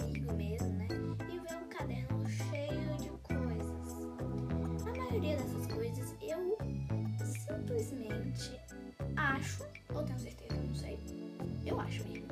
[0.00, 0.88] amigo mesmo, né?
[1.30, 4.86] E ver um caderno cheio de coisas.
[4.86, 6.56] A maioria dessas coisas eu
[7.24, 8.60] simplesmente
[9.16, 9.64] acho,
[9.94, 10.98] ou tenho certeza, não sei,
[11.64, 12.26] eu acho mesmo,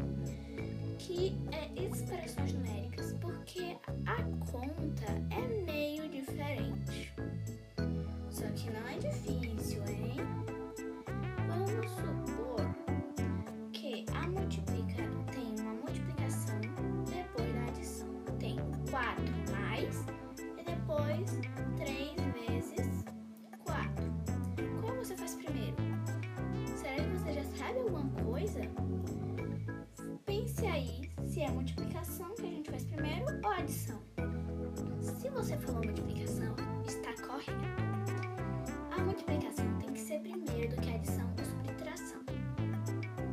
[0.98, 5.43] que é expressões numéricas, porque a conta é
[33.64, 33.98] adição.
[35.00, 36.54] Se você falou multiplicação,
[36.86, 37.54] está correto.
[38.94, 42.20] A multiplicação tem que ser primeiro do que a adição ou subtração.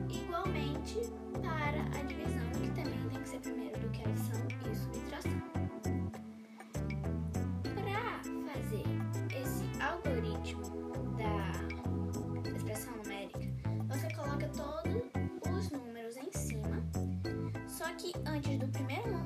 [0.09, 1.01] Igualmente
[1.41, 5.41] para a divisão, que também tem que ser primeiro do que a adição e subtração.
[7.75, 8.21] Para
[8.53, 8.85] fazer
[9.35, 13.39] esse algoritmo da expressão numérica,
[13.89, 15.03] você coloca todos
[15.51, 16.81] os números em cima,
[17.67, 19.20] só que antes do primeiro número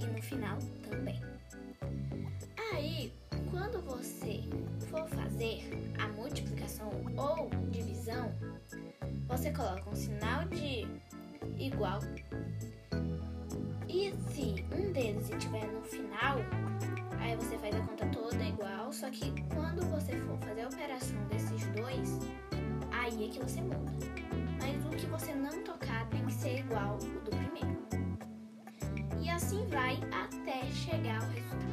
[0.00, 1.20] e no final também.
[2.72, 3.12] Aí,
[3.50, 4.42] quando você
[4.88, 5.64] for fazer
[5.98, 8.32] a multiplicação ou divisão,
[9.26, 10.86] você coloca um sinal de
[11.58, 11.98] igual.
[13.88, 16.38] E se um deles estiver no final,
[17.18, 21.24] aí você faz a conta toda igual, só que quando você for fazer a operação
[21.26, 22.20] desses dois,
[22.92, 24.47] aí é que você muda.
[29.78, 31.68] Vai até chegar ao resultado.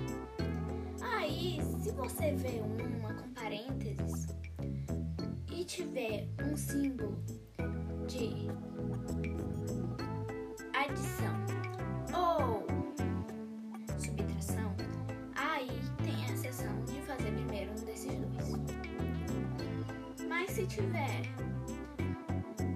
[1.02, 4.28] Aí, se você vê uma com parênteses
[5.52, 7.18] e tiver um símbolo
[8.08, 8.48] de
[10.72, 11.36] adição
[12.14, 12.68] ou
[13.98, 14.76] subtração,
[15.36, 15.68] aí
[16.04, 18.54] tem a exceção de fazer primeiro um desses dois.
[20.30, 21.22] Mas se tiver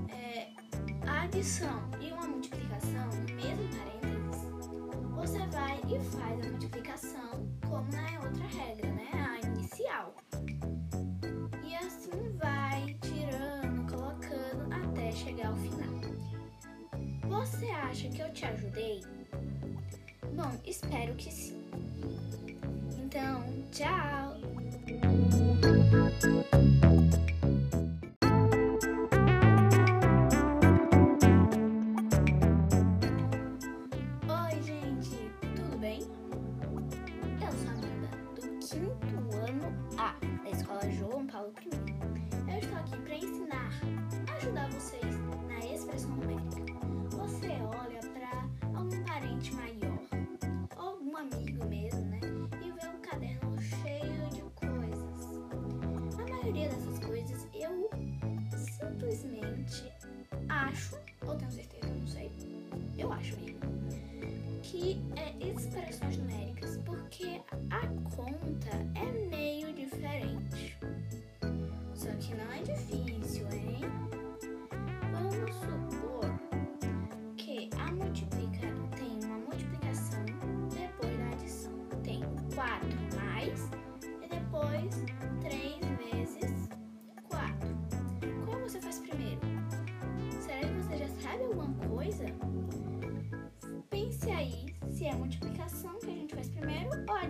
[0.09, 0.47] é,
[1.05, 1.87] adição
[5.51, 9.09] vai e faz a multiplicação como na outra regra, né?
[9.13, 10.15] A inicial.
[11.63, 15.89] E assim vai tirando, colocando até chegar ao final.
[17.27, 19.01] Você acha que eu te ajudei?
[20.33, 21.63] Bom, espero que sim.
[22.97, 24.37] Então, tchau!
[51.69, 52.19] Mesmo, né?
[52.61, 56.19] E vê um caderno cheio de coisas.
[56.19, 57.89] A maioria dessas coisas eu
[58.57, 59.91] simplesmente
[60.49, 62.31] acho, ou tenho certeza, não sei,
[62.97, 63.59] eu acho mesmo
[64.61, 67.41] que é expressões numéricas, porque
[67.71, 70.77] a conta é meio diferente.
[71.95, 74.18] Só que não é difícil, hein?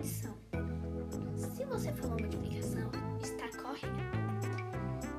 [0.00, 0.34] Adição.
[1.36, 2.90] Se você falou multiplicação,
[3.22, 3.86] está correto.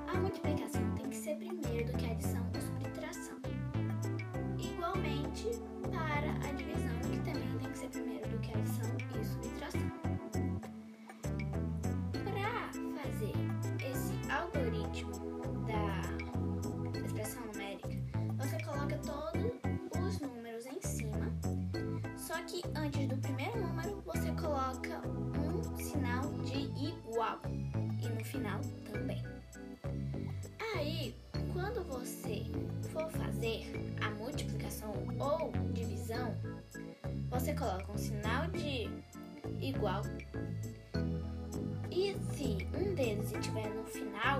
[0.07, 3.37] A multiplicação tem que ser primeiro do que a adição ou subtração.
[4.57, 5.49] Igualmente
[5.91, 8.89] para a divisão, que também tem que ser primeiro do que a adição
[9.19, 9.91] e subtração.
[12.23, 12.71] Para
[13.03, 13.33] fazer
[13.85, 17.89] esse algoritmo da expressão numérica,
[18.35, 19.51] você coloca todos
[20.03, 21.31] os números em cima,
[22.17, 24.00] só que antes do primeiro número
[24.71, 27.41] coloca um sinal de igual
[28.01, 29.21] e no final também.
[30.75, 31.13] Aí,
[31.51, 32.43] quando você
[32.93, 33.69] for fazer
[34.01, 36.33] a multiplicação ou divisão,
[37.29, 38.89] você coloca um sinal de
[39.61, 40.03] igual.
[41.91, 44.39] E se um deles estiver no final,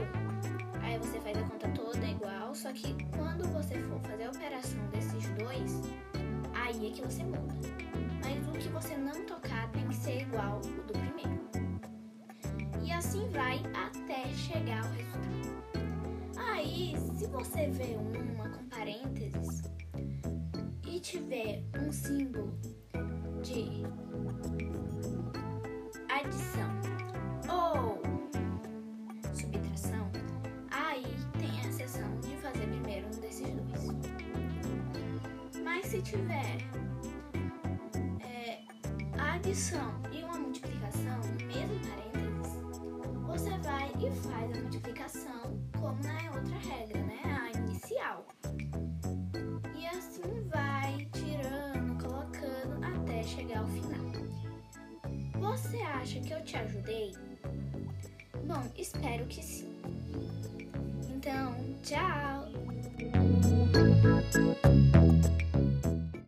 [0.81, 4.88] aí você faz a conta toda igual, só que quando você for fazer a operação
[4.92, 5.81] desses dois,
[6.54, 7.54] aí é que você muda.
[8.24, 9.11] Mas o que você não
[13.31, 15.22] vai até chegar ao resultado.
[16.38, 19.62] Aí, se você vê uma com parênteses
[20.86, 22.54] e tiver um símbolo
[23.42, 23.83] de
[26.10, 26.69] adição
[27.50, 28.01] ou
[29.33, 30.12] subtração,
[30.69, 31.06] aí
[31.39, 33.88] tem a exceção de fazer primeiro um desses dois.
[35.63, 36.57] Mas se tiver
[38.19, 38.60] é,
[39.18, 40.01] adição
[44.01, 45.42] e faz a multiplicação
[45.80, 47.19] como na outra regra, né?
[47.24, 48.25] A inicial.
[49.75, 54.01] E assim vai tirando, colocando até chegar ao final.
[55.39, 57.13] Você acha que eu te ajudei?
[58.45, 59.71] Bom, espero que sim.
[61.07, 63.81] Então, tchau!